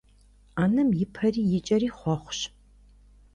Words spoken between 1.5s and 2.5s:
и кӀэри хъуэхъущ.